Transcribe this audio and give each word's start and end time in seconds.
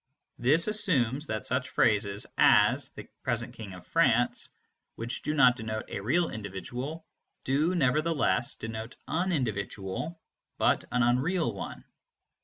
This 0.39 0.67
assumes 0.67 1.27
that 1.27 1.45
such 1.45 1.69
phrases 1.69 2.25
as 2.35 2.89
"the 2.89 3.03
present 3.21 3.53
King 3.53 3.73
of 3.73 3.85
France," 3.85 4.49
which 4.95 5.21
do 5.21 5.31
not 5.31 5.55
denote 5.55 5.85
a 5.91 5.99
real 5.99 6.31
individual, 6.31 7.05
do, 7.43 7.75
nevertheless, 7.75 8.55
denote 8.55 8.95
an 9.07 9.31
individual, 9.31 10.19
but 10.57 10.85
an 10.91 11.03
unreal 11.03 11.53
one. 11.53 11.85